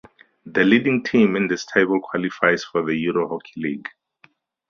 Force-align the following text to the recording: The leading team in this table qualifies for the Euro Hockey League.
The 0.47 0.63
leading 0.63 1.03
team 1.03 1.35
in 1.35 1.47
this 1.47 1.63
table 1.63 1.99
qualifies 2.01 2.63
for 2.63 2.81
the 2.83 2.95
Euro 2.95 3.27
Hockey 3.29 3.61
League. 3.61 3.87